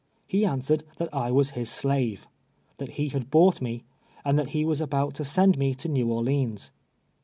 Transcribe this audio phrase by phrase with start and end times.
[0.25, 2.27] He answered that I was his slave—
[2.79, 3.83] that he had bought me,
[4.25, 6.71] and that he was about to send me to Xew Orleans.